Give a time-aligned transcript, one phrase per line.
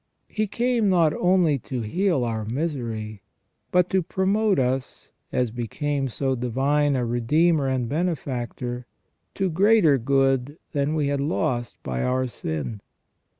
[0.29, 3.21] He came not only to heal our misery,
[3.69, 8.87] but to promote us, as became so divine a Redeemer and Benefactor,
[9.35, 12.81] to greater good than we had lost by our sin.